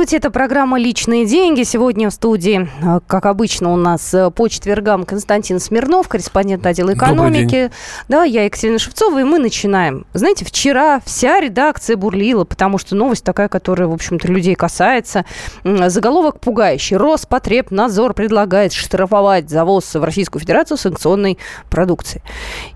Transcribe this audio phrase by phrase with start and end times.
[0.00, 1.62] Здравствуйте, это программа «Личные деньги».
[1.62, 6.94] Сегодня в студии, э, как обычно, у нас э, по четвергам Константин Смирнов, корреспондент отдела
[6.94, 7.70] экономики.
[8.08, 10.06] Да, я Екатерина Шевцова, и мы начинаем.
[10.14, 15.26] Знаете, вчера вся редакция бурлила, потому что новость такая, которая, в общем-то, людей касается.
[15.64, 16.96] Заголовок пугающий.
[16.96, 21.36] Роспотребнадзор предлагает штрафовать завоз в Российскую Федерацию санкционной
[21.68, 22.22] продукции.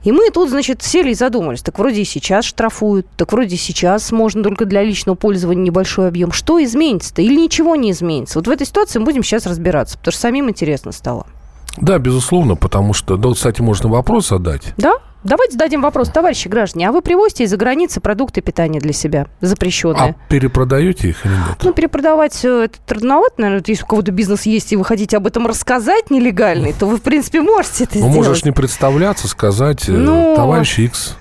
[0.03, 1.63] И мы тут, значит, сели и задумались.
[1.63, 6.31] Так вроде и сейчас штрафуют, так вроде сейчас можно только для личного пользования небольшой объем.
[6.31, 8.39] Что из изменится-то или ничего не изменится?
[8.39, 11.27] Вот в этой ситуации мы будем сейчас разбираться, потому что самим интересно стало.
[11.79, 14.75] Да, безусловно, потому что, да, кстати, можно вопрос задать.
[14.77, 14.93] Да?
[15.25, 20.17] Давайте зададим вопрос, товарищи граждане, а вы привозите из-за границы продукты питания для себя запрещенные?
[20.19, 21.57] А перепродаете их или нет?
[21.63, 23.65] Ну, перепродавать э, это трудновато, наверное.
[23.67, 27.03] Если у кого-то бизнес есть, и вы хотите об этом рассказать нелегальный, то вы, в
[27.03, 28.17] принципе, можете это ну, сделать.
[28.17, 30.37] Ну, можешь не представляться, сказать, э, ну...
[30.37, 31.17] товарищ X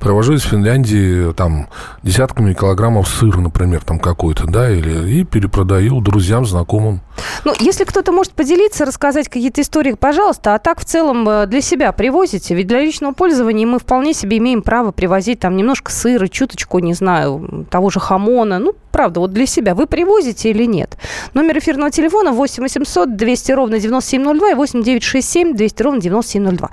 [0.00, 1.68] Провожу из Финляндии там
[2.02, 7.00] десятками килограммов сыра, например, там какой-то, да, или и перепродаю друзьям, знакомым.
[7.44, 11.60] Ну, если кто-то может поделиться, рассказать какие-то истории, пожалуйста, а так в целом э, для
[11.60, 16.28] себя привозите, ведь для личного пользования мы вполне себе имеем право привозить там немножко сыра,
[16.28, 20.96] чуточку, не знаю, того же хамона, ну, правда, вот для себя вы привозите или нет?
[21.34, 26.70] Номер эфирного телефона 8 800 200 ровно 9702 и 8 967 200 ровно 9702.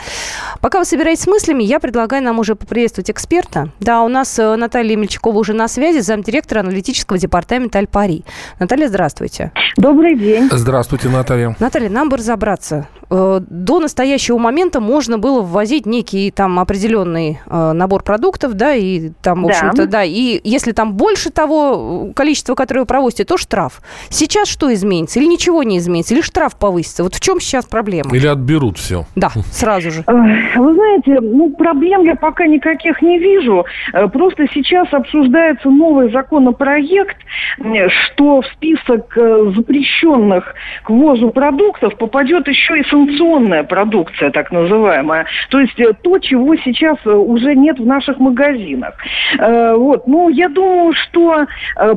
[0.62, 3.72] Пока вы собираетесь с мыслями, я предлагаю нам уже поприветствовать эксперта.
[3.82, 8.24] Да, у нас э, Наталья Мельчакова уже на связи, замдиректора аналитического департамента Альпари.
[8.58, 9.52] Наталья, здравствуйте.
[9.76, 10.48] Добрый день.
[10.50, 11.58] Здравствуйте, Наталья.
[11.60, 12.88] Наталья, нам бы разобраться.
[13.10, 19.10] Э, до настоящего момента можно было ввозить некий там определенный э, набор продуктов, да, и
[19.22, 19.86] там, в общем-то, да.
[19.86, 23.82] да, и если там больше того количества, которое вы провозите, то штраф.
[24.10, 25.20] Сейчас что изменится?
[25.20, 26.14] Или ничего не изменится?
[26.14, 27.04] Или штраф повысится?
[27.04, 28.16] Вот в чем сейчас проблема?
[28.16, 29.06] Или отберут все?
[29.16, 30.04] Да, сразу же.
[30.08, 33.66] Вы знаете, ну, проблем я пока никаких не вижу.
[33.94, 37.18] Э, просто сейчас обсуждается новый законопроект,
[38.14, 39.18] что в список
[39.56, 45.26] запрещенных к ввозу продуктов попадет еще и санкционная продукция, так называемая.
[45.50, 48.96] То есть э, то, чего сейчас э, уже нет в наших магазинах.
[49.40, 50.08] Э, вот.
[50.08, 51.46] Ну, я думаю, что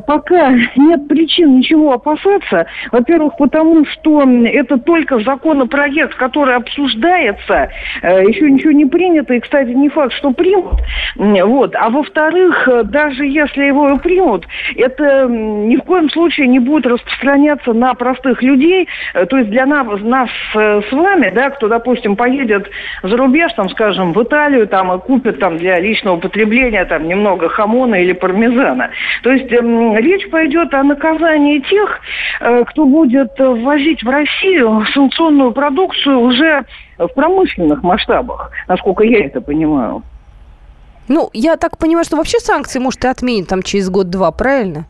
[0.07, 2.65] пока нет причин ничего опасаться.
[2.91, 7.69] Во-первых, потому что это только законопроект, который обсуждается,
[8.01, 10.79] еще ничего не принято, и, кстати, не факт, что примут.
[11.15, 11.75] Вот.
[11.75, 17.73] А во-вторых, даже если его и примут, это ни в коем случае не будет распространяться
[17.73, 18.87] на простых людей.
[19.13, 22.69] То есть для нас, нас с вами, да, кто, допустим, поедет
[23.03, 27.49] за рубеж, там, скажем, в Италию, там, и купит там для личного потребления там немного
[27.49, 28.89] хамона или пармезана.
[29.23, 29.61] То есть э,
[29.95, 31.99] речь пойдет о наказании тех,
[32.41, 36.65] э, кто будет ввозить в Россию санкционную продукцию уже
[36.97, 40.03] в промышленных масштабах, насколько я это понимаю.
[41.07, 44.85] Ну, я так понимаю, что вообще санкции, может, и отменят там через год-два, правильно?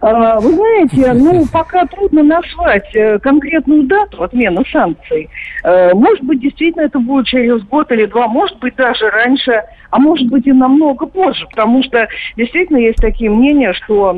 [0.00, 5.28] А, вы знаете, ну, пока трудно назвать э, конкретную дату отмены санкций.
[5.64, 9.98] Э, может быть, действительно это будет через год или два, может быть, даже раньше а
[9.98, 14.16] может быть и намного позже, потому что действительно есть такие мнения, что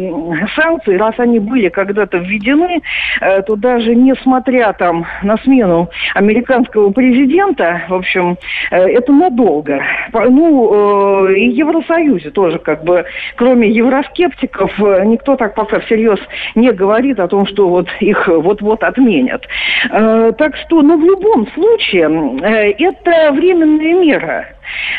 [0.56, 2.82] санкции, раз они были когда-то введены,
[3.20, 8.36] э, то даже несмотря там на смену американского президента, в общем,
[8.70, 9.80] э, это надолго.
[10.12, 13.04] Ну, э, и Евросоюзе тоже как бы,
[13.36, 16.19] кроме евроскептиков, никто так пока всерьез
[16.54, 19.47] не говорит о том, что вот их вот-вот отменят.
[19.91, 24.47] Так что, ну, в любом случае, это временная мера.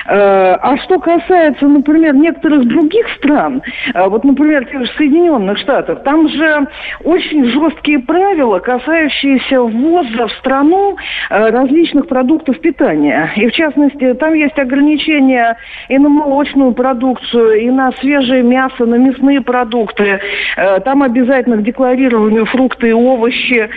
[0.05, 3.61] Э, а что касается, например, некоторых других стран,
[3.93, 6.67] э, вот, например, тех же Соединенных Штатов, там же
[7.03, 10.97] очень жесткие правила, касающиеся ввоза в страну
[11.29, 13.31] э, различных продуктов питания.
[13.35, 18.95] И, в частности, там есть ограничения и на молочную продукцию, и на свежее мясо, на
[18.95, 20.19] мясные продукты.
[20.85, 23.69] Там обязательно к декларированию фрукты и овощи.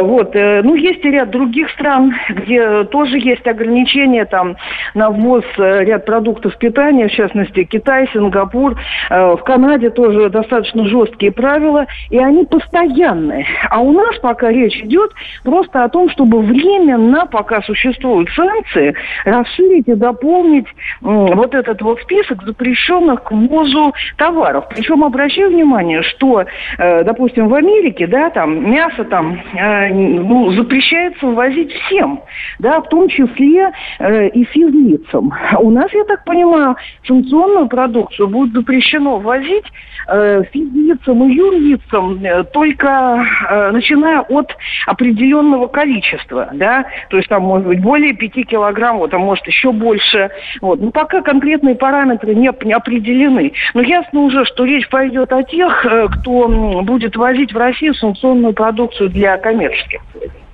[0.00, 0.34] Вот.
[0.34, 4.56] Ну, есть и ряд других стран, где тоже есть ограничения там
[4.94, 8.76] на ввоз э, ряд продуктов питания, в частности Китай, Сингапур.
[9.10, 13.46] Э, в Канаде тоже достаточно жесткие правила, и они постоянные.
[13.68, 15.12] А у нас пока речь идет
[15.44, 18.94] просто о том, чтобы временно, пока существуют санкции,
[19.24, 20.66] расширить и дополнить
[21.00, 24.66] вот этот вот список запрещенных к ввозу товаров.
[24.70, 26.44] Причем обращаю внимание, что,
[26.78, 32.20] э, допустим, в Америке, да, там мясо там ну, запрещается ввозить всем,
[32.58, 35.32] да, в том числе и физлицам физлицам.
[35.60, 36.76] У нас, я так понимаю,
[37.06, 39.64] санкционную продукцию будет запрещено ввозить
[40.08, 44.54] э, физлицам и юрлицам э, только э, начиная от
[44.86, 49.72] определенного количества, да, то есть там может быть более 5 килограмм, вот, а может еще
[49.72, 50.30] больше.
[50.60, 50.80] Вот.
[50.80, 53.52] Ну, пока конкретные параметры не, не определены.
[53.74, 56.48] Но ясно уже, что речь пойдет о тех, э, кто
[56.82, 60.47] будет возить в Россию санкционную продукцию для коммерческих целей.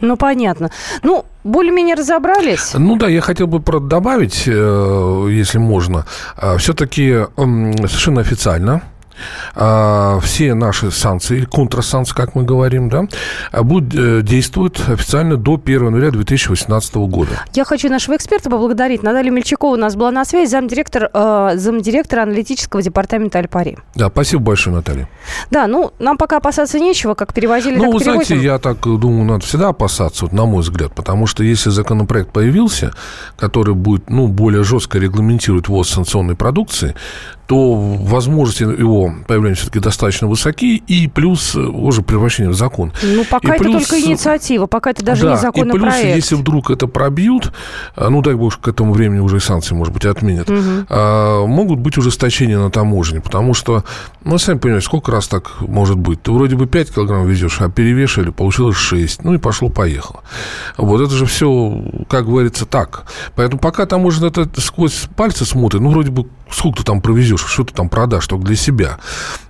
[0.00, 0.70] Ну, понятно.
[1.02, 2.72] Ну, более-менее разобрались?
[2.74, 6.06] Ну да, я хотел бы добавить, э, если можно.
[6.36, 8.82] А, Все-таки совершенно официально
[9.54, 13.06] все наши санкции, контрсанкции, как мы говорим, да,
[13.62, 17.42] будут э, действовать официально до 1 января 2018 года.
[17.54, 19.02] Я хочу нашего эксперта поблагодарить.
[19.02, 23.78] Наталья Мельчакова у нас была на связи, замдиректор, э, замдиректора аналитического департамента Альпари.
[23.94, 25.08] Да, спасибо большое, Наталья.
[25.50, 28.24] Да, ну, нам пока опасаться нечего, как перевозили, ну, вы перевозим.
[28.26, 32.30] знаете, я так думаю, надо всегда опасаться, вот, на мой взгляд, потому что если законопроект
[32.30, 32.92] появился,
[33.36, 36.94] который будет, ну, более жестко регламентировать ввоз санкционной продукции,
[37.46, 42.92] то возможности его появления все-таки достаточно высоки, и плюс э, уже превращение в закон.
[43.02, 45.98] Ну, пока и это плюс, только инициатива, пока это даже да, не законопроект.
[45.98, 47.52] И плюс, если вдруг это пробьют,
[47.96, 50.86] а, ну, дай бог, к этому времени уже и санкции, может быть, отменят, угу.
[50.88, 53.84] а, могут быть ужесточения на таможне, потому что,
[54.24, 56.22] ну, сами понимаете, сколько раз так может быть?
[56.22, 60.22] Ты вроде бы 5 килограмм везешь, а перевешали, получилось 6, ну, и пошло-поехало.
[60.78, 63.04] Вот это же все, как говорится, так.
[63.34, 67.64] Поэтому пока таможня это сквозь пальцы смотрит, ну, вроде бы сколько ты там провезешь, что
[67.64, 68.98] ты там продашь только для себя.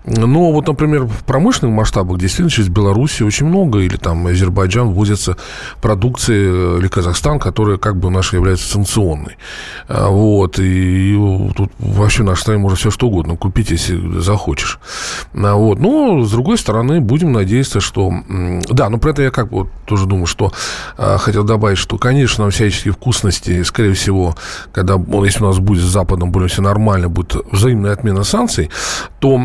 [0.06, 5.36] Но вот, например, в промышленных масштабах действительно через Беларуси очень много, или там Азербайджан возится
[5.80, 9.38] продукции, или Казахстан, которая как бы наша является санкционной.
[9.88, 14.20] А, вот, и, и тут вообще в нашей стране можно все что угодно купить, если
[14.20, 14.78] захочешь.
[15.34, 18.12] А, вот, но, с другой стороны, будем надеяться, что...
[18.68, 20.52] Да, но при этом я как бы вот тоже думаю, что
[20.98, 24.34] а, хотел добавить, что, конечно, всяческие вкусности, скорее всего,
[24.72, 28.70] когда, если у нас будет с Западом более все нормально, будет взаимная отмена санкций,
[29.18, 29.38] то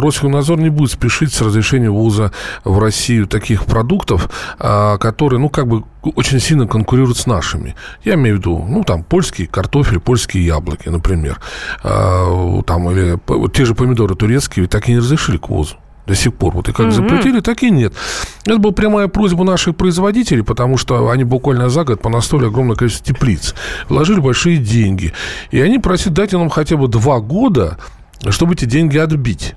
[0.00, 2.32] Росхимнадзор не будет спешить с разрешением ввоза
[2.64, 7.74] в Россию таких продуктов, а, которые, ну, как бы очень сильно конкурируют с нашими.
[8.04, 11.40] Я имею в виду, ну, там, польский картофель, польские яблоки, например.
[11.82, 13.18] А, там, или
[13.50, 15.76] те же помидоры турецкие, так и не разрешили к ввозу
[16.10, 16.54] до сих пор.
[16.54, 16.90] Вот и как mm-hmm.
[16.90, 17.92] запретили, так и нет.
[18.44, 23.14] Это была прямая просьба наших производителей, потому что они буквально за год понастроили огромное количество
[23.14, 23.54] теплиц,
[23.88, 25.12] вложили большие деньги.
[25.52, 27.78] И они просят, дайте нам хотя бы два года,
[28.30, 29.54] чтобы эти деньги отбить.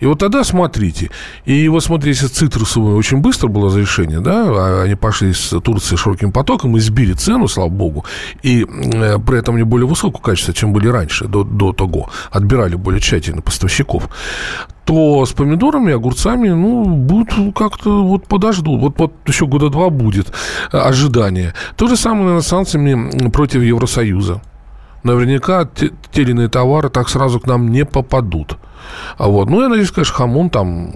[0.00, 1.10] И вот тогда смотрите.
[1.44, 5.96] И вот смотрите, если цитрусовые очень быстро было разрешение, да, а они пошли с Турции
[5.96, 8.04] широким потоком и сбили цену, слава богу,
[8.42, 12.76] и э, при этом не более высокого качества, чем были раньше, до, до того, отбирали
[12.76, 14.08] более тщательно поставщиков,
[14.84, 18.80] то с помидорами, огурцами, ну, будут как-то вот подождут.
[18.80, 20.32] Вот, вот еще года два будет
[20.72, 21.52] ожидание.
[21.76, 24.40] То же самое, наверное, с санкциями против Евросоюза.
[25.02, 28.56] Наверняка те, те или иные товары так сразу к нам не попадут.
[29.16, 30.92] А вот, ну, я надеюсь, конечно, хамон там,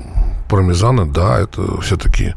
[0.49, 2.35] пармезаны, да, это все-таки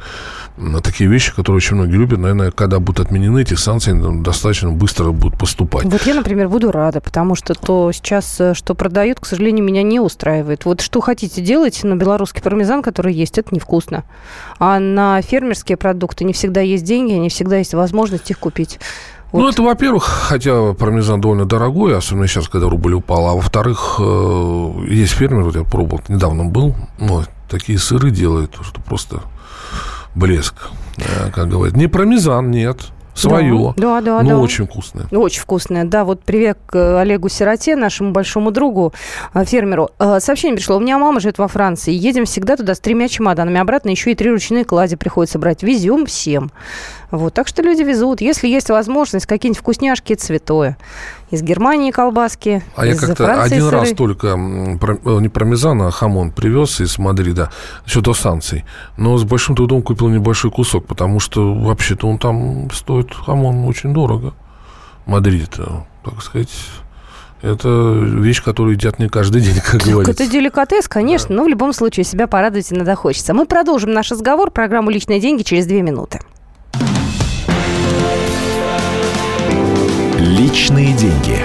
[0.82, 2.18] такие вещи, которые очень многие любят.
[2.18, 3.94] Наверное, когда будут отменены эти санкции,
[4.24, 5.84] достаточно быстро будут поступать.
[5.84, 9.84] Вот я, например, буду рада, потому что то сейчас, э, что продают, к сожалению, меня
[9.84, 10.64] не устраивает.
[10.64, 14.06] Вот что хотите делать на белорусский пармезан, который есть, это невкусно.
[14.58, 18.80] А на фермерские продукты не всегда есть деньги, не всегда есть возможность их купить.
[19.36, 19.42] Вот.
[19.42, 23.28] Ну, это, во-первых, хотя пармезан довольно дорогой, особенно сейчас, когда рубль упал.
[23.28, 28.80] А во-вторых, э, есть фермер, вот я пробовал, недавно был, ну, такие сыры делают, что
[28.80, 29.24] просто
[30.16, 30.70] блеск,
[31.34, 31.76] как говорят.
[31.76, 33.74] Не пармезан, нет свое.
[33.78, 34.38] Да, да, но да.
[34.40, 35.08] очень вкусное.
[35.12, 36.04] Очень вкусное, да.
[36.04, 38.94] Вот привет к Олегу Сироте, нашему большому другу,
[39.34, 39.90] э, фермеру.
[40.00, 40.78] Э, сообщение пришло.
[40.78, 41.94] У меня мама живет во Франции.
[41.94, 43.60] Едем всегда туда с тремя чемоданами.
[43.60, 45.64] Обратно еще и три ручные клади приходится брать.
[45.64, 46.52] Везем всем.
[47.12, 48.22] Вот, так что люди везут.
[48.22, 50.78] Если есть возможность, какие-нибудь вкусняшки, святое.
[51.32, 53.78] Из Германии колбаски, А я как-то один сыры.
[53.78, 57.52] раз только, э, не пармезан, а хамон привез из Мадрида,
[57.86, 58.64] еще до санкций.
[58.96, 63.94] Но с большим трудом купил небольшой кусок, потому что вообще-то он там стоит, хамон, очень
[63.94, 64.34] дорого.
[65.08, 65.60] Мадрид,
[66.04, 66.50] так сказать,
[67.42, 70.24] это вещь, которую едят не каждый день, как так говорится.
[70.24, 71.36] Это деликатес, конечно, да.
[71.36, 73.34] но в любом случае себя порадовать иногда хочется.
[73.34, 76.20] Мы продолжим наш разговор, программу «Личные деньги» через две минуты.
[80.26, 81.45] Личные деньги.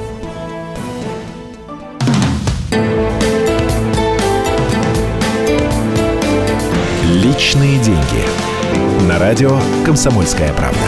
[7.23, 9.07] Личные деньги.
[9.07, 9.51] На радио
[9.85, 10.79] «Комсомольская правда».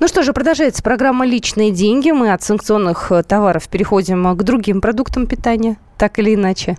[0.00, 2.10] Ну что же, продолжается программа «Личные деньги».
[2.10, 6.76] Мы от санкционных товаров переходим к другим продуктам питания, так или иначе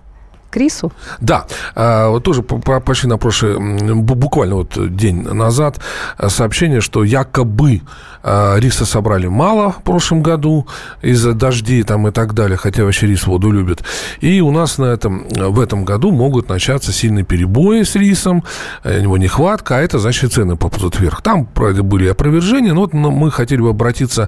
[0.50, 0.92] к рису?
[1.20, 3.58] Да, а, вот тоже почти на прошлый,
[3.94, 5.80] буквально вот день назад
[6.18, 7.82] э, сообщение, что якобы
[8.28, 10.68] а, риса собрали мало в прошлом году
[11.04, 13.84] из-за дождей там и так далее, хотя вообще рис воду любит.
[14.20, 18.44] И у нас на этом, в этом году могут начаться сильные перебои с рисом,
[18.84, 21.22] э, его нехватка, а это значит цены попадут вверх.
[21.22, 24.28] Там, правда, были опровержения, но вот мы хотели бы обратиться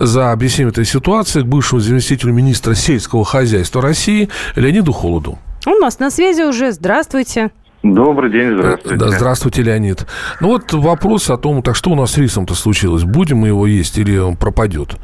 [0.00, 5.38] за объяснением этой ситуации к бывшему заместителю министра сельского хозяйства России Леониду Холоду.
[5.66, 6.70] У нас на связи уже.
[6.70, 7.50] Здравствуйте.
[7.82, 8.96] Добрый день, здравствуйте.
[8.96, 10.06] Да, здравствуйте, Леонид.
[10.40, 13.04] Ну вот вопрос о том, так что у нас с рисом-то случилось?
[13.04, 14.96] Будем мы его есть или он пропадет?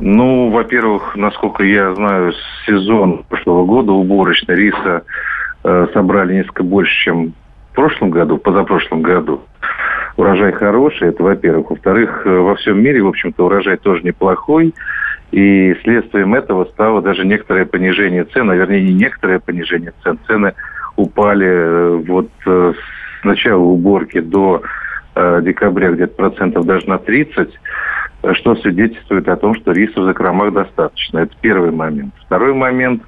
[0.00, 2.32] Ну, во-первых, насколько я знаю,
[2.66, 5.02] сезон прошлого года уборочный риса
[5.62, 7.32] э, собрали несколько больше, чем
[7.72, 9.42] в прошлом году, позапрошлом году.
[10.16, 11.70] Урожай хороший, это во-первых.
[11.70, 14.72] Во-вторых, э, во всем мире, в общем-то, урожай тоже неплохой.
[15.32, 20.18] И следствием этого стало даже некоторое понижение цен, а вернее не некоторое понижение цен.
[20.28, 20.54] Цены
[20.96, 22.72] упали э, вот э,
[23.20, 24.62] с начала уборки до
[25.42, 27.48] декабря где-то процентов даже на 30,
[28.32, 31.18] что свидетельствует о том, что риса в закромах достаточно.
[31.20, 32.12] Это первый момент.
[32.26, 33.00] Второй момент.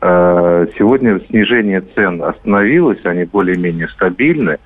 [0.00, 4.58] Сегодня снижение цен остановилось, они более-менее стабильны.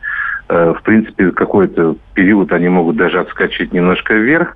[0.49, 4.55] В принципе, какой-то период они могут даже отскочить немножко вверх.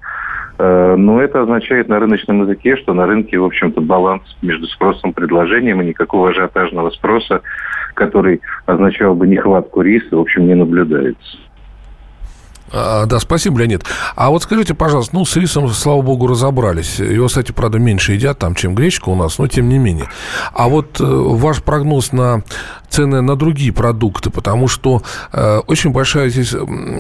[0.58, 5.10] Э, но это означает на рыночном языке, что на рынке, в общем-то, баланс между спросом
[5.10, 7.42] и предложением, и никакого ажиотажного спроса,
[7.94, 11.38] который означал бы нехватку риса, в общем, не наблюдается.
[12.72, 13.84] А, да, спасибо, Леонид.
[14.16, 16.98] А вот скажите, пожалуйста, ну, с рисом, слава богу, разобрались.
[16.98, 20.08] Его, кстати, правда, меньше едят там, чем гречка у нас, но тем не менее.
[20.52, 22.42] А вот э, ваш прогноз на
[22.88, 26.54] цены на другие продукты, потому что э, очень большая здесь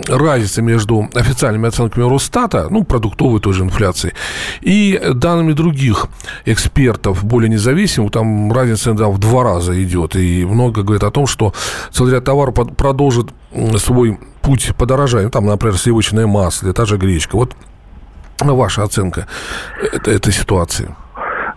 [0.06, 4.14] разница между официальными оценками Росстата, ну, продуктовой тоже инфляции,
[4.60, 6.06] и данными других
[6.44, 11.26] экспертов, более независимых, там разница да, в два раза идет, и много говорит о том,
[11.26, 11.52] что
[11.90, 13.28] целый ряд товаров продолжит
[13.76, 17.36] свой путь подорожания, там, например, сливочное масло, та же гречка.
[17.36, 17.54] Вот
[18.40, 19.26] ваша оценка
[19.92, 20.94] этой, этой ситуации.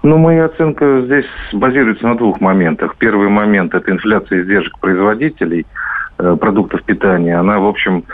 [0.03, 2.95] Ну, моя оценка здесь базируется на двух моментах.
[2.97, 5.67] Первый момент– это инфляция издержек производителей
[6.17, 7.37] э, продуктов питания.
[7.37, 8.05] Она, в общем,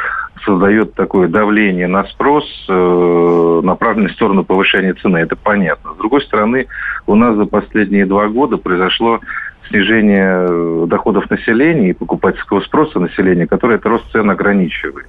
[0.43, 5.17] создает такое давление на спрос, э, направленное в сторону повышения цены.
[5.17, 5.93] Это понятно.
[5.93, 6.67] С другой стороны,
[7.05, 9.21] у нас за последние два года произошло
[9.69, 15.07] снижение э, доходов населения и покупательского спроса населения, которое этот рост цен ограничивает.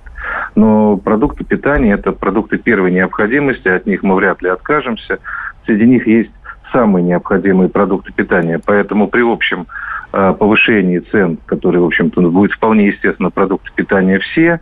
[0.54, 5.18] Но продукты питания– это продукты первой необходимости, от них мы вряд ли откажемся.
[5.64, 6.30] Среди них есть
[6.72, 8.60] самые необходимые продукты питания.
[8.64, 9.66] Поэтому при общем
[10.12, 14.60] э, повышении цен, которые, в общем-то, будет вполне естественно продукты питания все,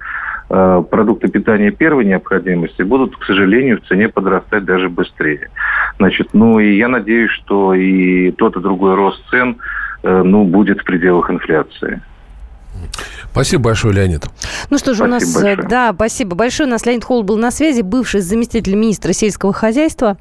[0.50, 5.50] э, продукты питания первой необходимости будут, к сожалению, в цене подрастать даже быстрее.
[5.98, 9.56] Значит, ну и я надеюсь, что и тот и другой рост цен
[10.02, 12.00] ну, будет в пределах инфляции.
[13.30, 14.26] Спасибо большое, Леонид.
[14.70, 15.68] Ну что же, спасибо у нас, э, большое.
[15.68, 16.68] да, спасибо большое.
[16.68, 20.16] У нас Леонид Холл был на связи, бывший заместитель министра сельского хозяйства.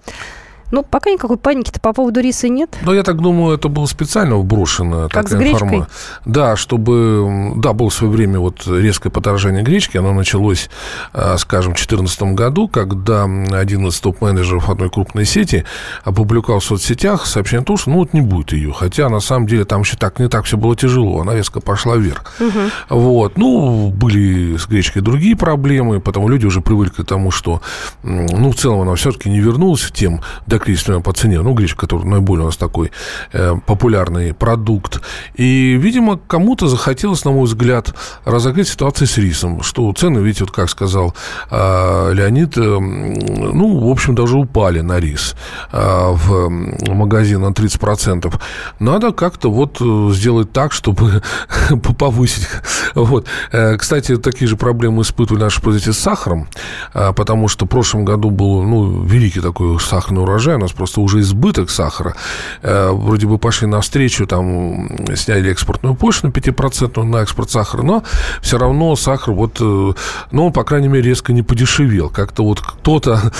[0.71, 2.75] Ну, пока никакой паники-то по поводу риса нет.
[2.81, 5.09] Ну, я так думаю, это было специально вброшено.
[5.09, 5.67] Как такая с гречкой?
[5.67, 5.87] Информа...
[6.25, 7.53] Да, чтобы...
[7.57, 9.97] Да, было в свое время вот резкое подорожание гречки.
[9.97, 10.69] Оно началось,
[11.13, 15.65] э, скажем, в 2014 году, когда один из топ-менеджеров одной крупной сети
[16.03, 18.73] опубликовал в соцсетях сообщение о том, что ну вот не будет ее.
[18.73, 21.21] Хотя, на самом деле, там еще так, не так все было тяжело.
[21.21, 22.33] Она резко пошла вверх.
[22.39, 22.97] Угу.
[22.97, 23.37] Вот.
[23.37, 27.61] Ну, были с гречкой другие проблемы, потому люди уже привыкли к тому, что,
[28.03, 30.21] ну, в целом она все-таки не вернулась к тем
[30.59, 32.91] кризисную по цене, ну, гречка, который наиболее у нас такой
[33.33, 35.01] э, популярный продукт.
[35.35, 37.93] И, видимо, кому-то захотелось, на мой взгляд,
[38.25, 41.13] разогреть ситуацию с рисом, что цены, видите, вот как сказал
[41.49, 45.35] э, Леонид, э, ну, в общем, даже упали на рис
[45.71, 46.49] э, в
[46.93, 48.33] магазин на 30%.
[48.79, 51.21] Надо как-то вот э, сделать так, чтобы
[51.99, 52.47] повысить.
[52.93, 53.27] Вот.
[53.51, 56.47] Э, кстати, такие же проблемы испытывали наши производители с сахаром,
[56.93, 60.71] э, потому что в прошлом году был, ну, великий такой сахарный урожай, урожай, у нас
[60.71, 62.15] просто уже избыток сахара.
[62.61, 68.03] Э, вроде бы пошли навстречу, там, сняли экспортную пошлину 5% на экспорт сахара, но
[68.41, 69.93] все равно сахар вот, э,
[70.31, 72.09] ну, по крайней мере, резко не подешевел.
[72.09, 73.31] Как-то вот кто-то,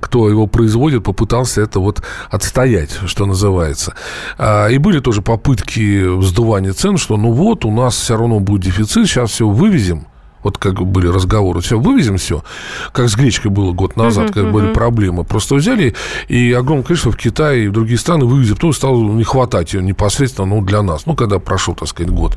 [0.00, 3.94] кто его производит, попытался это вот отстоять, что называется.
[4.38, 8.62] А, и были тоже попытки вздувания цен, что ну вот, у нас все равно будет
[8.62, 10.06] дефицит, сейчас все вывезем,
[10.42, 12.42] вот как были разговоры, все, вывезем все,
[12.92, 14.50] как с гречкой было год назад, uh-huh, как uh-huh.
[14.52, 15.24] были проблемы.
[15.24, 15.94] Просто взяли
[16.28, 19.82] и огромное количество в Китае и в другие страны вывезли, потом стало не хватать ее
[19.82, 22.36] непосредственно ну, для нас, ну, когда прошел, так сказать, год.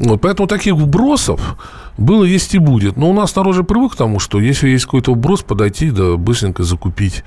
[0.00, 1.56] Вот, поэтому таких вбросов
[1.98, 2.96] было, есть и будет.
[2.96, 6.16] Но у нас народ же привык к тому, что если есть какой-то вброс, подойти, да
[6.16, 7.22] быстренько закупить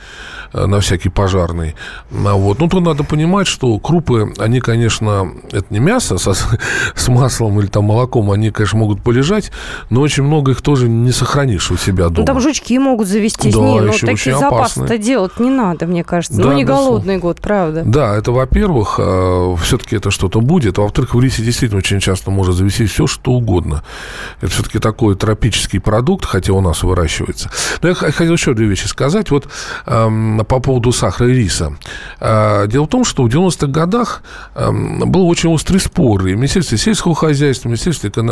[0.52, 1.76] э, на всякий пожарный.
[2.12, 2.60] А вот.
[2.60, 6.34] Ну, то надо понимать, что крупы, они, конечно, это не мясо со,
[6.96, 9.52] с маслом или там молоком, они, конечно, могут полежать,
[9.92, 12.22] но очень много их тоже не сохранишь у себя дома.
[12.22, 13.54] Ну, там жучки могут завестись.
[13.54, 16.38] Да, не, ну, такие запасы-то делать не надо, мне кажется.
[16.38, 17.84] Да, ну, не голодный год, правда.
[17.86, 20.80] Да, это, во-первых, э, все-таки это что-то будет.
[20.80, 23.84] А во-вторых, в рисе действительно очень часто может завести все, что угодно.
[24.42, 27.50] Это все-таки такой тропический продукт, хотя у нас выращивается.
[27.82, 29.32] Но я хотел еще две вещи сказать.
[29.32, 29.48] Вот
[29.86, 31.78] э, по поводу сахара и риса.
[32.20, 34.24] Э, дело в том, что в 90-х годах
[34.56, 36.26] э, был очень острый спор.
[36.28, 38.24] И Министерство сельского хозяйства, Министерство эко...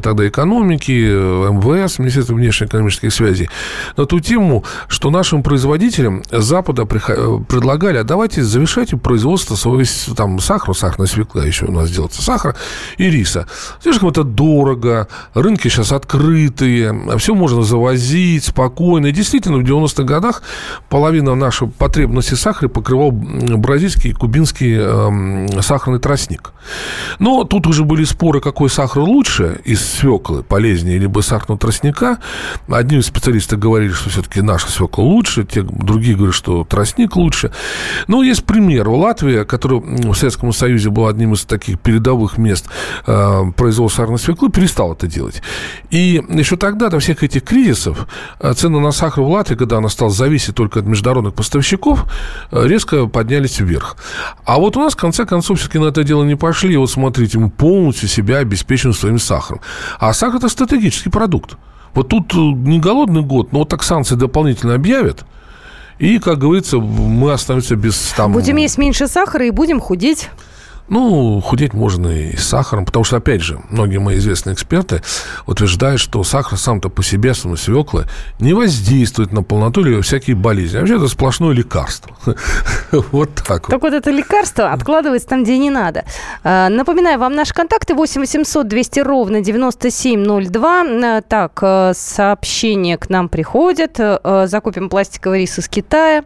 [0.00, 3.48] тогда экономики, МВС, Министерство внешнеэкономических связей
[3.96, 10.74] на ту тему, что нашим производителям Запада предлагали, а давайте завершайте производство своего там, сахара,
[10.74, 12.56] сахарной свекла еще у нас делается, сахара
[12.98, 13.46] и риса.
[13.80, 19.06] Слишком это дорого, рынки сейчас открытые, все можно завозить спокойно.
[19.06, 20.42] И действительно, в 90-х годах
[20.88, 26.52] половина нашей потребности сахара покрывал бразильский и кубинский э, сахарный тростник.
[27.18, 32.18] Но тут уже были споры, какой сахар лучше из свеклы, полезнее, либо сахарного тростника.
[32.68, 37.52] Одни специалисты говорили, что все-таки наша свекла лучше, те, другие говорят, что тростник лучше.
[38.08, 38.88] Но есть пример.
[38.88, 42.66] Латвия, которая в Советском Союзе была одним из таких передовых мест
[43.06, 45.42] э, производства сахарной свеклы, перестала это делать.
[45.90, 48.06] И еще тогда, до всех этих кризисов,
[48.40, 52.04] э, цены на сахар в Латвии, когда она стала зависеть только от международных поставщиков,
[52.52, 53.96] э, резко поднялись вверх.
[54.44, 56.76] А вот у нас, в конце концов, все-таки на это дело не пошли.
[56.76, 59.60] Вот смотрите, мы полностью себя обеспечим своим сахаром.
[59.98, 61.56] А сахар– это стратегический продукт.
[61.94, 65.24] Вот тут э, не голодный год, но вот так санкции дополнительно объявят–
[65.98, 68.32] и, как говорится, мы останемся без там...
[68.32, 70.28] Будем есть меньше сахара и будем худеть.
[70.88, 75.02] Ну, худеть можно и с сахаром, потому что, опять же, многие мои известные эксперты
[75.46, 78.06] утверждают, что сахар сам-то по себе, сам свеклы,
[78.38, 80.78] не воздействует на полноту или всякие болезни.
[80.78, 82.16] Вообще это сплошное лекарство.
[83.12, 86.04] Вот так Так вот это лекарство откладывается там, где не надо.
[86.44, 90.82] А, напоминаю вам наши контакты 8 800 200 ровно 9702.
[90.82, 93.96] А, так, э, сообщения к нам приходят.
[93.98, 96.24] Э, закупим пластиковый рис из Китая.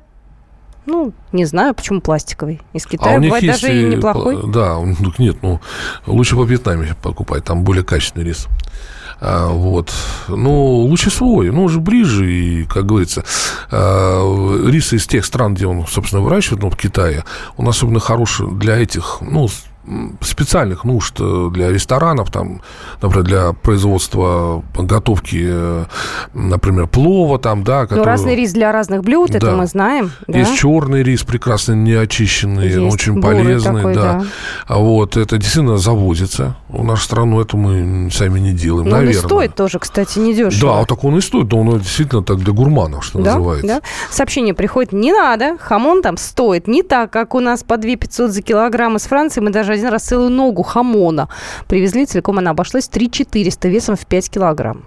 [0.87, 2.61] Ну, не знаю, почему пластиковый.
[2.73, 4.41] Из Китая а бывает даже и неплохой.
[4.51, 4.79] Да,
[5.19, 5.61] нет, ну,
[6.07, 8.49] лучше по Вьетнаме покупать, там более качественный рис.
[9.21, 9.93] А, вот.
[10.29, 13.25] Ну, лучше свой, ну, уже ближе, и, как говорится,
[13.71, 17.25] а, рис из тех стран, где он, собственно, выращивает, ну, в Китае,
[17.57, 19.49] он особенно хороший для этих, ну,
[20.21, 22.61] специальных нужд э, для ресторанов, там,
[23.01, 25.85] например, для производства готовки, э,
[26.35, 27.83] например, плова, там, да.
[27.83, 27.99] Который...
[27.99, 29.39] Ну, разный рис для разных блюд, да.
[29.39, 30.13] это мы знаем.
[30.29, 30.39] Да?
[30.39, 34.03] Есть черный рис, прекрасно неочищенный, Есть очень полезный, такой, да.
[34.21, 34.27] да.
[34.67, 39.19] А вот это действительно завозится в нашу страну, это мы сами не делаем, Но наверное.
[39.19, 40.73] он и стоит тоже, кстати, недешево.
[40.73, 43.37] Да, вот так он и стоит, но он действительно так для гурманов, что да?
[43.37, 43.67] называется.
[43.67, 43.81] Да?
[44.11, 48.31] Сообщение приходит, не надо, хамон там стоит не так, как у нас по 2 500
[48.31, 51.29] за килограмм из Франции, мы даже один раз целую ногу хамона
[51.69, 54.85] привезли, целиком она обошлась 3 400 весом в 5 килограмм.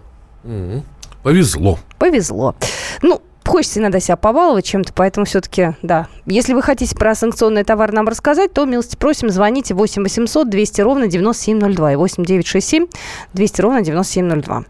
[1.24, 1.80] Повезло.
[1.98, 2.56] Повезло.
[3.02, 6.08] Ну, Хочется иногда себя побаловать чем-то, поэтому все-таки, да.
[6.26, 10.82] Если вы хотите про санкционный товар нам рассказать, то, милости просим, звоните 8 800 200
[10.82, 12.88] ровно 9702 и 8 967
[13.34, 14.64] 200 ровно 9702.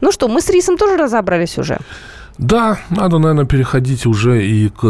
[0.00, 1.78] Ну что, мы с рисом тоже разобрались уже?
[2.38, 4.84] Да, надо, наверное, переходить уже и к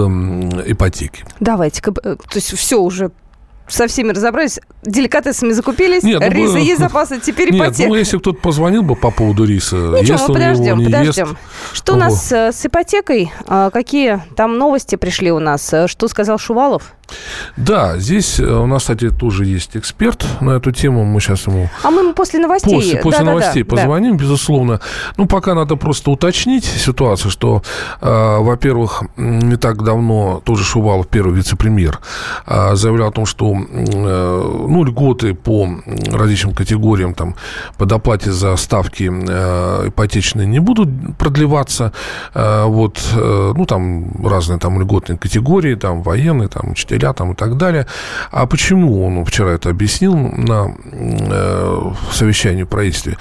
[0.66, 1.24] ипотеке.
[1.40, 1.82] Давайте.
[2.04, 3.10] Э, то есть все уже
[3.68, 7.88] со всеми разобрались, деликатесами закупились, Нет, ну, риса есть запасы, теперь Нет, ипотека.
[7.88, 11.28] ну, если кто-то позвонил бы по поводу риса, Ничего, ест подождем, его, подождем.
[11.28, 11.38] Ест.
[11.72, 12.00] Что Ого.
[12.00, 13.32] у нас э, с ипотекой?
[13.46, 15.72] А, какие там новости пришли у нас?
[15.72, 16.92] Э, что сказал Шувалов?
[17.56, 21.04] Да, здесь э, у нас, кстати, тоже есть эксперт на эту тему.
[21.04, 21.68] Мы сейчас ему...
[21.82, 22.74] А мы после новостей...
[22.74, 24.22] После, после да, новостей да, позвоним, да.
[24.22, 24.80] безусловно.
[25.16, 27.62] Ну, пока надо просто уточнить ситуацию, что,
[28.00, 32.00] э, во-первых, не так давно тоже Шувалов, первый вице-премьер,
[32.46, 35.68] э, заявлял о том, что э, ну, льготы по
[36.10, 37.34] различным категориям там,
[37.78, 40.88] по доплате за ставки э, ипотечные не будут
[41.18, 41.92] продлеваться.
[42.34, 47.34] Э, вот, э, ну, там разные там льготные категории, там военные, там учителя, там и
[47.34, 47.86] так далее.
[48.30, 53.16] А почему он вчера это объяснил на э, совещании в правительстве?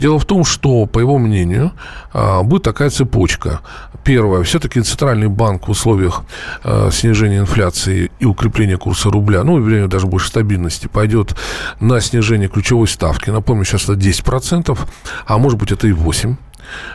[0.00, 1.72] Дело в том, что, по его мнению,
[2.14, 3.60] э, будет такая цепочка.
[4.04, 6.22] Первое, все-таки Центральный банк в условиях
[6.64, 11.36] э, снижения инфляции и укрепления курса рубля, ну, или даже больше стабильности, пойдет
[11.80, 13.30] на снижение ключевой ставки.
[13.30, 14.78] Напомню, сейчас это 10%,
[15.26, 16.36] а может быть это и 8%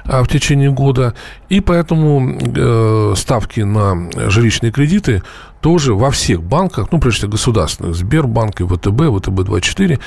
[0.06, 1.14] а, в течение года.
[1.50, 5.24] И поэтому э, ставки на жилищные кредиты
[5.64, 9.98] тоже во всех банках, ну, прежде всего, государственных, Сбербанк и ВТБ, ВТБ-24,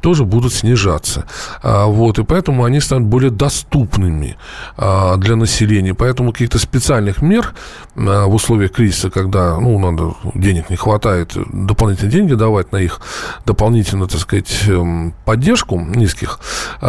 [0.00, 1.24] тоже будут снижаться.
[1.62, 4.36] А, вот, и поэтому они станут более доступными
[4.76, 5.94] а, для населения.
[5.94, 7.54] Поэтому каких-то специальных мер
[7.94, 13.00] а, в условиях кризиса, когда, ну, надо, денег не хватает, дополнительные деньги давать на их
[13.46, 16.40] дополнительную, так сказать, эм, поддержку низких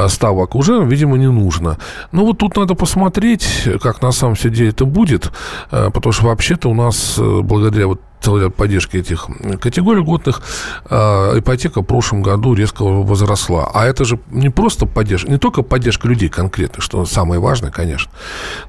[0.07, 1.77] ставок уже, видимо, не нужно.
[2.11, 5.31] Но вот тут надо посмотреть, как на самом деле это будет,
[5.69, 8.01] потому что вообще-то у нас э, благодаря вот
[8.49, 9.27] поддержки этих
[9.59, 10.41] категорий льготных,
[10.89, 13.69] э, ипотека в прошлом году резко возросла.
[13.73, 18.11] А это же не просто поддержка, не только поддержка людей конкретно, что самое важное, конечно,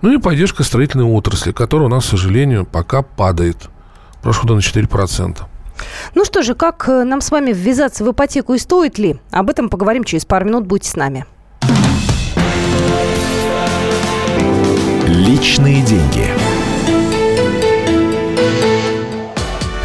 [0.02, 3.68] но и поддержка строительной отрасли, которая у нас, к сожалению, пока падает.
[4.22, 5.42] Прошлый год на 4%.
[6.14, 9.20] Ну что же, как э, нам с вами ввязаться в ипотеку и стоит ли?
[9.30, 10.66] Об этом поговорим через пару минут.
[10.66, 11.26] Будьте с нами.
[15.06, 16.55] Личные деньги.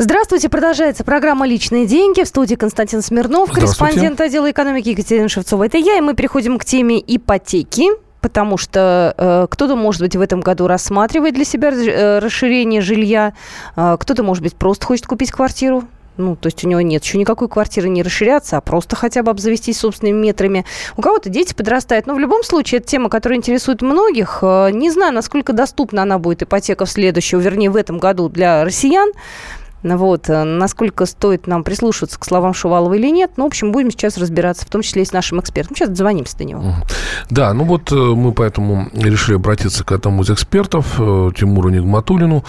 [0.00, 2.22] Здравствуйте, продолжается программа «Личные деньги».
[2.22, 5.64] В студии Константин Смирнов, корреспондент отдела экономики Екатерина Шевцова.
[5.64, 7.88] Это я, и мы переходим к теме ипотеки
[8.20, 13.32] потому что э, кто-то, может быть, в этом году рассматривает для себя э, расширение жилья,
[13.76, 15.84] э, кто-то, может быть, просто хочет купить квартиру.
[16.16, 19.30] Ну, то есть у него нет еще никакой квартиры не расширяться, а просто хотя бы
[19.30, 20.64] обзавестись собственными метрами.
[20.96, 22.08] У кого-то дети подрастают.
[22.08, 24.40] Но в любом случае, это тема, которая интересует многих.
[24.42, 28.64] Э, не знаю, насколько доступна она будет, ипотека в следующем, вернее, в этом году для
[28.64, 29.12] россиян.
[29.82, 30.28] Вот.
[30.28, 34.18] Э, насколько стоит нам прислушиваться к словам Шувалова или нет, ну, в общем, будем сейчас
[34.18, 35.76] разбираться, в том числе и с нашим экспертом.
[35.76, 36.74] Сейчас дозвонимся до него.
[37.30, 42.44] Да, ну вот э, мы поэтому решили обратиться к одному из экспертов, э, Тимуру Нигматулину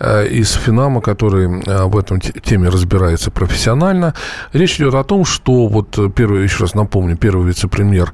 [0.00, 4.14] из Финама, который в этом теме разбирается профессионально.
[4.52, 8.12] Речь идет о том, что вот первый, еще раз напомню, первый вице-премьер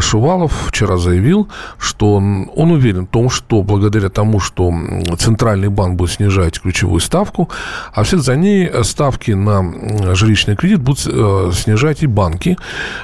[0.00, 4.72] Шувалов вчера заявил, что он, он уверен в том, что благодаря тому, что
[5.18, 7.48] Центральный банк будет снижать ключевую ставку,
[7.92, 12.56] а вслед за ней ставки на жилищный кредит будут э, снижать и банки.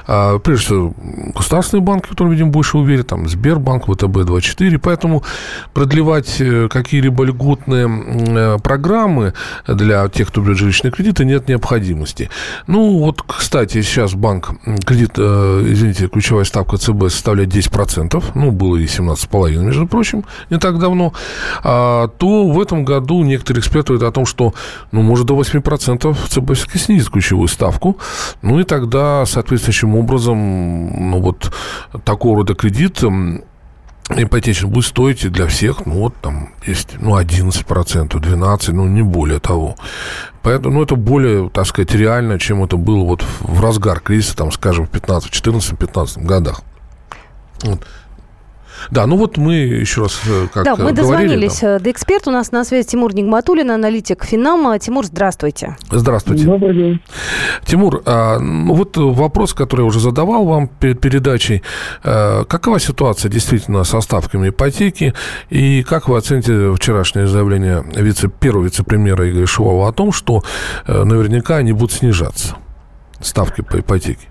[0.07, 0.93] А, прежде всего,
[1.35, 5.23] государственные банки, которые, видим, больше уверен, там Сбербанк, ВТБ-24, поэтому
[5.73, 9.33] продлевать э, какие-либо льготные э, программы
[9.67, 12.29] для тех, кто берет жилищные кредиты, нет необходимости.
[12.67, 14.51] Ну, вот, кстати, сейчас банк,
[14.85, 20.79] кредит, извините, ключевая ставка ЦБ составляет 10%, ну, было и 17,5%, между прочим, не так
[20.79, 21.13] давно,
[21.63, 24.50] а, то в этом году некоторые эксперты говорят о том, что,
[24.91, 27.97] ну, может, до 8% ЦБ все-таки снизит ключевую ставку.
[28.41, 30.37] Ну, и тогда соответствующим образом,
[31.11, 31.53] ну, вот
[32.03, 33.03] такого рода кредит
[34.09, 39.39] ипотечный будет стоить для всех, ну, вот там есть, ну, 11%, 12%, ну, не более
[39.39, 39.75] того.
[40.41, 44.51] Поэтому, ну, это более, так сказать, реально, чем это было вот в разгар кризиса, там,
[44.51, 46.61] скажем, в 15, 14, 15 годах.
[47.63, 47.85] Вот.
[48.89, 51.75] Да, ну вот мы еще раз э, как Да, мы говорили, дозвонились да.
[51.75, 52.29] Э, до эксперта.
[52.29, 54.79] У нас на связи Тимур Нигматуллин, аналитик Финама.
[54.79, 55.77] Тимур, здравствуйте.
[55.89, 56.45] Здравствуйте.
[56.45, 57.01] Добрый день.
[57.65, 61.61] Тимур, а, ну вот вопрос, который я уже задавал вам перед передачей.
[62.03, 65.13] А, какова ситуация действительно со ставками ипотеки?
[65.49, 70.43] И как вы оцените вчерашнее заявление вице, первого вице-премьера Игоря Шувова о том, что
[70.87, 72.55] э, наверняка они будут снижаться,
[73.19, 74.27] ставки по ипотеке?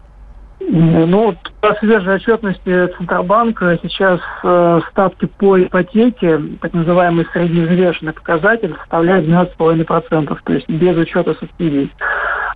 [0.60, 9.26] Ну, по свежей отчетности Центробанка сейчас э, ставки по ипотеке, так называемый средневзвешенный показатель, составляют
[9.26, 11.92] 12,5%, то есть без учета субсидий.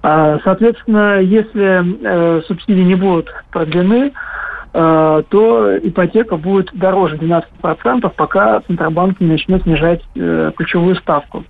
[0.03, 4.13] А, соответственно, если э, субсидии не будут продлены,
[4.73, 11.45] э, то ипотека будет дороже 12%, пока Центробанк не начнет снижать э, ключевую ставку.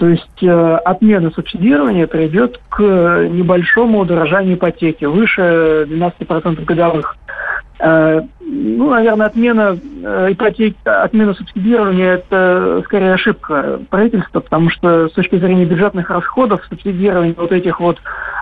[0.00, 7.18] То есть э, отмена субсидирования приведет к небольшому удорожанию ипотеки, выше 12% годовых.
[7.80, 15.12] Э, ну, наверное, отмена э, ипотеки, отмена субсидирования– это скорее ошибка правительства, потому что с
[15.12, 17.98] точки зрения бюджетных расходов субсидирование вот этих вот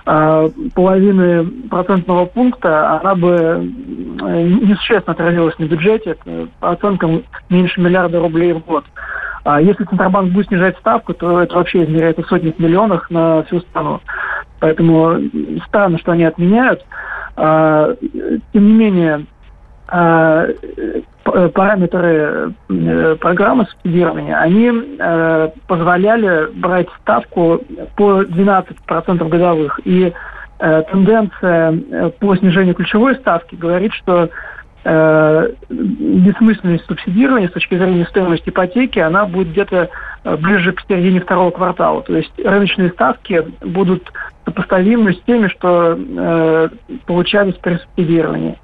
[0.07, 6.17] э, половины процентного пункта, она бы э, несущественно отразилась на бюджете,
[6.61, 8.85] по оценкам меньше миллиарда рублей в год.
[9.49, 13.61] А если Центробанк будет снижать ставку, то это вообще измеряется в сотнях миллионах на всю
[13.61, 14.03] страну.
[14.61, 15.19] Поэтому
[15.67, 16.85] странно, что они отменяют.
[17.35, 17.95] А,
[18.53, 19.25] тем не менее,
[19.87, 20.49] а,
[21.55, 27.63] параметры э, программы субсидирования, они э, позволяли брать ставку
[27.97, 29.81] по 12% годовых.
[29.85, 30.13] И
[30.59, 34.29] э, тенденция по снижению ключевой ставки говорит, что
[35.69, 39.91] бессмысленность субсидирования с точки зрения стоимости ипотеки, она будет где-то
[40.25, 42.03] э, ближе к середине второго квартала.
[42.03, 44.11] То есть рыночные ставки будут
[44.45, 46.69] сопоставимы с теми, что э,
[47.07, 48.59] получались при субсидировании.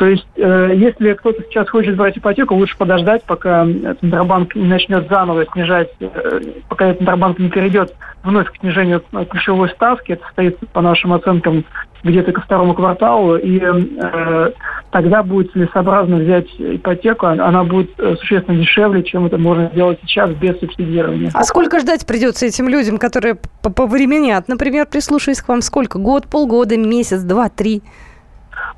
[0.00, 3.66] То есть, э, если кто-то сейчас хочет брать ипотеку, лучше подождать, пока
[4.00, 10.12] Центробанк не начнет заново снижать, э, пока Центробанк не перейдет вновь к снижению ключевой ставки.
[10.12, 11.66] Это стоит, по нашим оценкам,
[12.02, 13.36] где-то ко второму кварталу.
[13.36, 14.52] И э,
[14.90, 17.26] тогда будет целесообразно взять ипотеку.
[17.26, 21.30] Она будет э, существенно дешевле, чем это можно сделать сейчас без субсидирования.
[21.34, 24.48] А сколько ждать придется этим людям, которые повременят?
[24.48, 25.98] Например, прислушаясь к вам, сколько?
[25.98, 27.82] Год, полгода, месяц, два, три?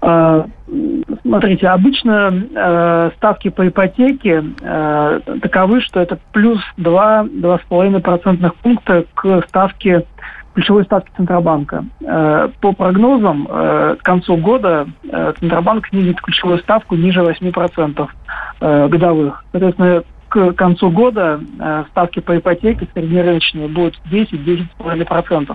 [0.01, 0.47] А,
[1.23, 9.42] смотрите, обычно э, ставки по ипотеке э, таковы, что это плюс 2-2,5 процентных пункта к
[9.49, 10.05] ставке
[10.55, 11.85] ключевой ставки Центробанка.
[12.01, 18.09] Э, по прогнозам, э, к концу года э, Центробанк снизит ключевую ставку ниже 8%
[18.61, 19.45] э, годовых.
[19.53, 25.53] Соответственно, к концу года э, ставки по ипотеке среднерыночные будут 10-10,5%.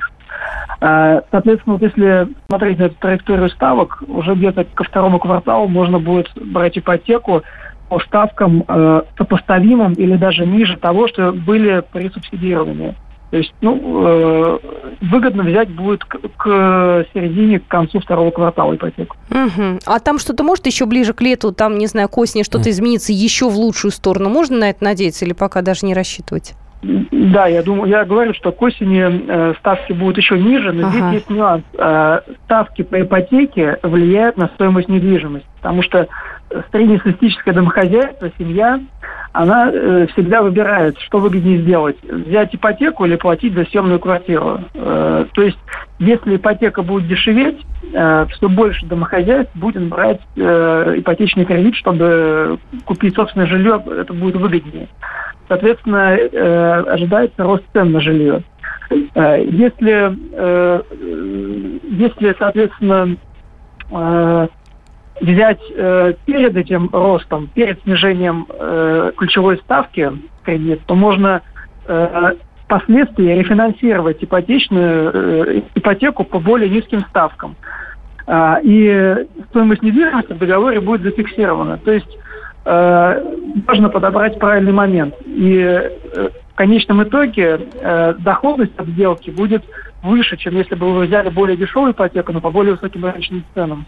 [0.81, 5.97] Э, соответственно, вот если смотреть на эту траекторию ставок, уже где-то ко второму кварталу можно
[5.97, 7.41] будет брать ипотеку
[7.89, 12.93] по ставкам э, сопоставимым или даже ниже того, что были при субсидировании.
[13.29, 14.59] То есть, ну, э,
[15.01, 19.17] выгодно взять будет к, к середине, к концу второго квартала ипотеку.
[19.29, 19.79] Угу.
[19.85, 23.11] А там что-то может еще ближе к лету, там, не знаю, к осени что-то измениться
[23.11, 24.29] еще в лучшую сторону?
[24.29, 26.53] Можно на это надеяться или пока даже не рассчитывать?
[26.81, 30.97] Да, я думаю, я говорю, что к осени э, ставки будут еще ниже, но ага.
[30.97, 31.63] здесь есть нюанс.
[31.77, 36.07] Э, ставки по ипотеке влияют на стоимость недвижимости, потому что
[36.71, 38.79] среднестатистическое домохозяйство, семья,
[39.33, 41.97] она э, всегда выбирает, что выгоднее сделать.
[42.03, 44.61] Взять ипотеку или платить за съемную квартиру.
[44.73, 45.59] Э, то есть,
[45.99, 47.59] если ипотека будет дешеветь,
[47.93, 54.37] э, все больше домохозяйств будет брать э, ипотечный кредит, чтобы купить собственное жилье, это будет
[54.37, 54.87] выгоднее.
[55.47, 58.43] Соответственно, э, ожидается рост цен на жилье.
[58.89, 60.81] Э, если, э,
[61.83, 63.17] если, соответственно,
[63.91, 64.47] э,
[65.21, 70.11] взять э, перед этим ростом, перед снижением э, ключевой ставки
[70.43, 71.41] кредит, то можно
[71.87, 72.33] э,
[72.65, 77.55] впоследствии рефинансировать ипотечную э, ипотеку по более низким ставкам.
[78.27, 81.77] Э, и стоимость недвижимости в договоре будет зафиксирована.
[81.77, 82.17] То есть
[82.67, 85.15] важно подобрать правильный момент.
[85.25, 89.63] И э, в конечном итоге э, доходность от сделки будет
[90.03, 93.85] выше, чем если бы вы взяли более дешевую ипотеку, но по более высоким рыночным ценам.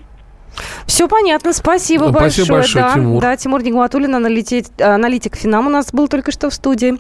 [0.86, 2.32] Все понятно, спасибо, ну, большое.
[2.32, 3.22] Спасибо большое, да, Тимур.
[3.22, 6.96] Да, Тимур Нигматуллин, аналитик, аналитик Финам у нас был только что в студии.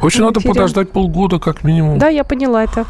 [0.00, 1.98] Очень надо подождать полгода, как минимум.
[1.98, 2.86] Да, я поняла это.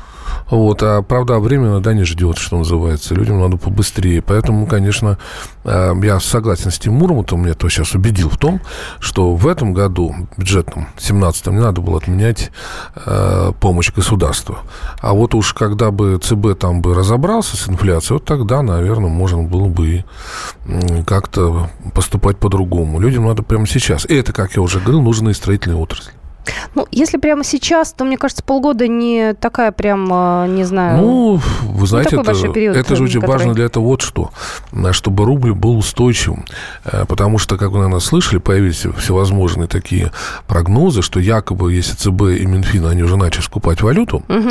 [0.50, 3.14] Вот, а правда, время иногда не ждет, что называется.
[3.14, 4.22] Людям надо побыстрее.
[4.22, 5.18] Поэтому, конечно,
[5.64, 8.60] э, я согласен с Тимуром, это меня то сейчас убедил в том,
[9.00, 12.50] что в этом году, бюджетном, 17-м, не надо было отменять
[12.94, 14.58] э, помощь государству.
[15.00, 19.42] А вот уж когда бы ЦБ там бы разобрался с инфляцией, вот тогда, наверное, можно
[19.42, 20.04] было бы
[21.06, 23.00] как-то поступать по-другому.
[23.00, 24.06] Людям надо прямо сейчас.
[24.06, 26.12] И это, как я уже говорил, нужно и строительная отрасль.
[26.74, 30.98] Ну, если прямо сейчас, то, мне кажется, полгода не такая прям, а, не знаю...
[30.98, 33.38] Ну, вы знаете, это, период, это же очень который...
[33.38, 34.30] важно для этого вот что,
[34.92, 36.44] чтобы рубль был устойчивым.
[36.84, 40.12] Э, потому что, как вы, наверное, слышали, появились всевозможные такие
[40.46, 44.50] прогнозы, что якобы, если ЦБ и Минфин, они уже начали скупать валюту, угу.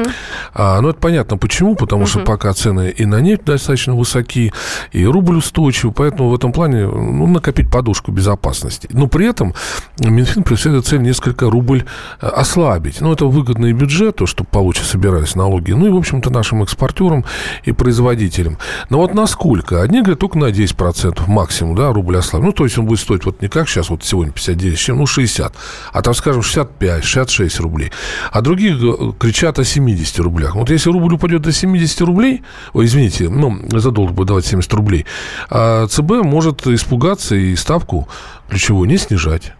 [0.53, 2.09] а, ну, это понятно почему, потому угу.
[2.09, 4.53] что пока цены и на нефть достаточно высоки,
[4.91, 8.87] и рубль устойчивый, поэтому в этом плане ну, накопить подушку безопасности.
[8.91, 9.53] Но при этом
[9.99, 11.84] Минфин преследует цель несколько рубль
[12.21, 13.01] Э, ослабить.
[13.01, 17.25] Ну, это выгодно и бюджету, чтобы получше собирались налоги, ну и, в общем-то, нашим экспортерам
[17.63, 18.57] и производителям.
[18.89, 19.81] Но вот насколько?
[19.81, 22.45] Одни говорят, только на 10% максимум, да, рубль ослабить.
[22.45, 25.05] Ну, то есть он будет стоить вот не как сейчас, вот сегодня 59, чем, ну,
[25.05, 25.53] 60,
[25.91, 27.91] а там, скажем, 65, 66 рублей.
[28.31, 28.75] А другие
[29.19, 30.55] кричат о 70 рублях.
[30.55, 32.43] Вот если рубль упадет до 70 рублей,
[32.73, 35.05] ой, извините, ну, за долг будет давать 70 рублей,
[35.49, 38.07] а ЦБ может испугаться и ставку
[38.49, 39.53] ключевую не снижать,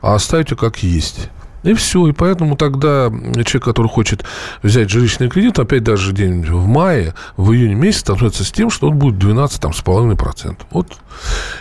[0.00, 1.30] а оставить ее как есть.
[1.64, 2.06] И все.
[2.06, 3.10] И поэтому тогда
[3.44, 4.24] человек, который хочет
[4.62, 8.88] взять жилищный кредит, опять даже день в мае, в июне месяце, столкнется с тем, что
[8.88, 10.56] он будет 12,5%.
[10.70, 10.98] Вот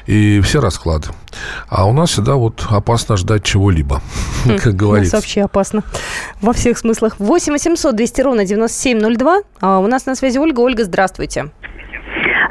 [0.06, 1.08] и все расклады.
[1.70, 4.02] А у нас всегда вот опасно ждать чего-либо,
[4.46, 5.16] хм, как говорится.
[5.16, 5.84] У нас вообще опасно.
[6.42, 7.20] Во всех смыслах.
[7.20, 9.42] 8 800 200 ровно 9702.
[9.62, 10.60] А у нас на связи Ольга.
[10.60, 11.52] Ольга, здравствуйте.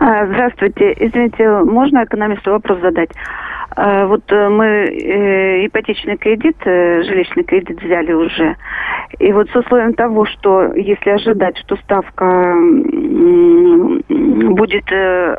[0.00, 0.92] А, здравствуйте.
[0.98, 3.10] Извините, можно экономисту вопрос задать?
[3.74, 8.56] А, вот э, мы э, ипотечный кредит, э, жилищный кредит взяли уже.
[9.18, 12.56] И вот с условием того, что если ожидать, что ставка
[14.08, 14.90] будет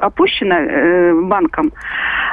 [0.02, 1.72] опущена банком,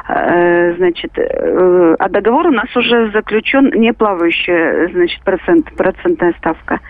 [0.07, 6.81] значит, а договор у нас уже заключен не плавающая, значит, процент, процентная ставка.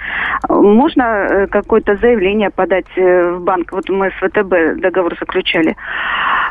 [0.48, 3.70] Можно какое-то заявление подать в банк?
[3.70, 5.76] Вот мы с ВТБ договор заключали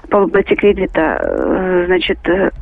[0.10, 1.84] по выплате кредита.
[1.88, 2.20] Значит,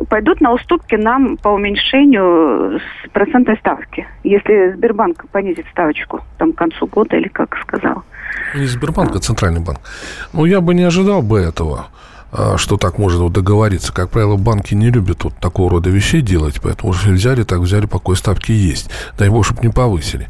[0.09, 2.79] пойдут на уступки нам по уменьшению
[3.13, 8.03] процентной ставки, если Сбербанк понизит ставочку там, к концу года или как сказал.
[8.55, 9.79] Не Сбербанк, а Центральный банк.
[10.33, 11.87] Ну, я бы не ожидал бы этого.
[12.31, 13.93] А, что так можно вот договориться.
[13.93, 17.85] Как правило, банки не любят вот такого рода вещей делать, поэтому уже взяли, так взяли,
[17.85, 18.89] по какой ставке есть.
[19.17, 20.27] Дай бог, чтобы не повысили.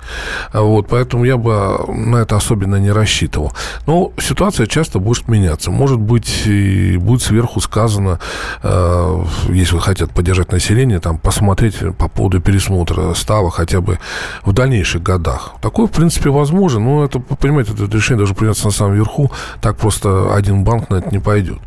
[0.52, 3.52] А вот, поэтому я бы на это особенно не рассчитывал.
[3.88, 5.72] Но ситуация часто будет меняться.
[5.72, 8.20] Может быть, и будет сверху сказано,
[8.62, 14.00] э, если хотят поддержать население, там, посмотреть по поводу пересмотра става хотя бы
[14.44, 15.54] в дальнейших годах.
[15.62, 19.32] Такое, в принципе, возможно, но это, понимаете, это решение должно приняться на самом верху.
[19.62, 21.60] Так просто один банк на это не пойдет.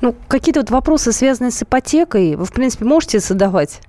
[0.00, 3.80] Ну, какие-то вот вопросы, связанные с ипотекой, вы, в принципе, можете задавать?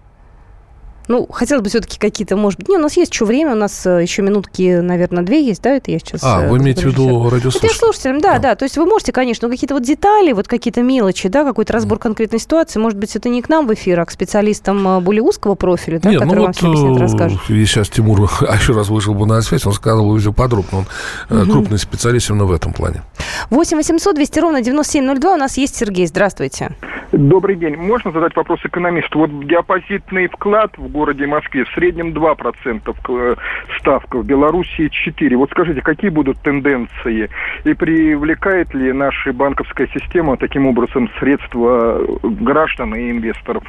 [1.08, 2.70] Ну, хотелось бы все-таки какие-то, может быть...
[2.70, 5.72] Не, у нас есть еще время, у нас э, еще минутки, наверное, две есть, да,
[5.72, 6.22] это я сейчас...
[6.24, 7.70] А, вы имеете в виду радиослушателей?
[7.70, 8.56] Это слушателям, да, да, да.
[8.56, 12.40] То есть вы можете, конечно, какие-то вот детали, вот какие-то мелочи, да, какой-то разбор конкретной
[12.40, 15.56] ситуации, может быть, это не к нам в эфир, а к специалистам э, более узкого
[15.56, 17.40] профиля, да, Нет, который ну вам вот, все объяснит, расскажет.
[17.50, 18.22] И сейчас Тимур
[18.60, 20.86] еще раз вышел бы на связь, он сказал уже подробно,
[21.30, 21.52] он угу.
[21.52, 23.04] крупный специалист именно в этом плане.
[23.50, 26.76] 8 800 200 ровно 9702, у нас есть Сергей, здравствуйте.
[27.12, 27.78] Добрый день.
[27.78, 29.20] Можно задать вопрос экономисту?
[29.20, 33.38] Вот депозитный вклад в городе Москве в среднем 2%
[33.80, 35.36] ставка, в Белоруссии 4%.
[35.38, 37.30] Вот скажите, какие будут тенденции?
[37.64, 43.64] И привлекает ли наша банковская система таким образом средства граждан и инвесторов?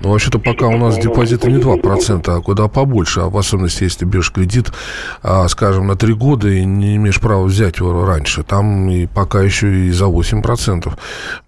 [0.00, 3.20] Ну, вообще-то пока у нас депозиты не 2%, а куда побольше.
[3.20, 4.72] А в особенности, если берешь кредит,
[5.22, 8.44] а, скажем, на 3 года и не имеешь права взять его раньше.
[8.44, 10.96] Там и пока еще и за 8%.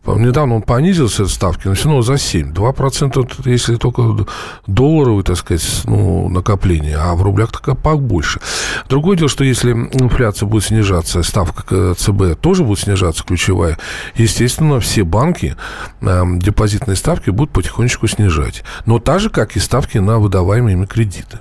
[0.07, 2.53] Недавно он понизился, ставки, но все за 7.
[2.53, 4.27] 2% если только
[4.67, 8.41] долларовый, так сказать, ну, накопление, а в рублях так побольше.
[8.89, 13.79] Другое дело, что если инфляция будет снижаться, ставка ЦБ тоже будет снижаться, ключевая,
[14.15, 15.57] естественно, все банки
[16.01, 18.65] э, депозитные ставки будут потихонечку снижать.
[18.87, 21.39] Но так же, как и ставки на выдаваемые ими кредиты.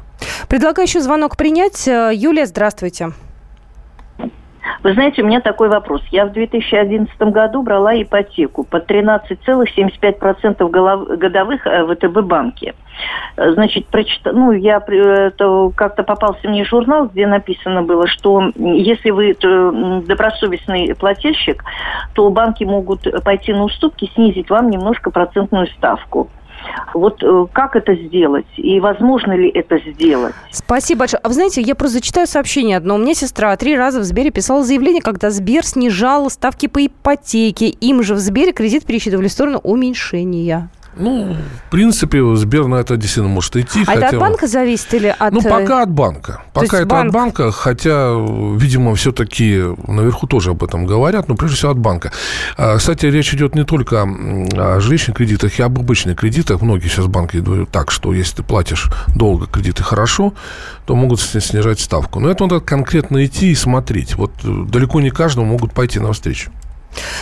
[0.47, 1.87] Предлагаю еще звонок принять.
[1.87, 3.13] Юлия, здравствуйте.
[4.85, 6.03] Вы знаете, у меня такой вопрос.
[6.11, 12.75] Я в 2011 году брала ипотеку по 13,75% годовых э, в ВТБ банке.
[13.35, 14.21] Значит, прочит...
[14.25, 21.63] ну, я как-то попался мне журнал, где написано было, что если вы добросовестный плательщик,
[22.13, 26.29] то банки могут пойти на уступки, снизить вам немножко процентную ставку.
[26.93, 28.45] Вот э, как это сделать?
[28.57, 30.33] И возможно ли это сделать?
[30.51, 31.19] Спасибо большое.
[31.23, 32.95] А вы знаете, я просто зачитаю сообщение одно.
[32.95, 37.67] У меня сестра три раза в Сбере писала заявление, когда Сбер снижал ставки по ипотеке.
[37.67, 40.69] Им же в Сбере кредит пересчитывали в сторону уменьшения.
[40.97, 41.35] Ну,
[41.67, 43.81] в принципе, Сбер на это действительно может идти.
[43.81, 44.07] А хотя...
[44.07, 45.33] это от банка зависит или от...
[45.33, 46.43] Ну, пока от банка.
[46.53, 47.07] Пока это банк...
[47.07, 48.13] от банка, хотя,
[48.55, 52.11] видимо, все-таки наверху тоже об этом говорят, но прежде всего от банка.
[52.57, 56.61] А, кстати, речь идет не только о жилищных кредитах и об обычных кредитах.
[56.61, 60.33] Многие сейчас банки говорят так, что если ты платишь долго кредиты хорошо,
[60.85, 62.19] то могут снижать ставку.
[62.19, 64.15] Но это надо конкретно идти и смотреть.
[64.15, 66.51] Вот э, далеко не каждому могут пойти навстречу.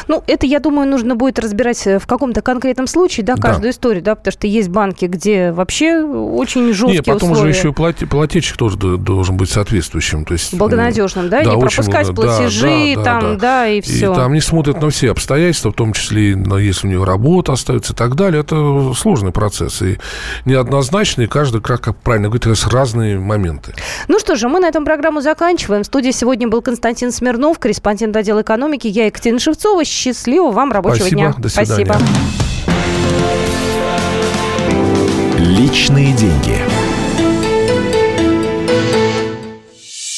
[0.08, 3.70] Ну, это, я думаю, нужно будет разбирать э, в каком-то конкретном случае, да, каждую да.
[3.72, 7.54] историю, да, потому что есть банки, где вообще очень жесткие Нет, потом условия.
[7.54, 10.54] же еще и плати, платечек тоже должен быть соответствующим, то есть...
[10.54, 14.12] Благонадежным, да, да не пропускать много, платежи, да, там, да, да, да, и все.
[14.12, 17.94] И там не смотрят на все обстоятельства, в том числе, если у него работа остается
[17.94, 19.98] и так далее, это сложный процесс, и
[20.46, 23.74] неоднозначный, каждый, как правильно говорить, разные моменты.
[24.08, 25.84] Ну что же, мы на этом программу заканчиваем.
[25.84, 29.63] В студии сегодня был Константин Смирнов, корреспондент отдела экономики, я Екатерина Шевцова.
[29.64, 29.86] Кузнецова.
[29.86, 31.36] Счастливого вам рабочего Спасибо, дня.
[31.38, 31.86] До свидания.
[31.86, 32.08] Спасибо.
[35.38, 36.83] Личные деньги.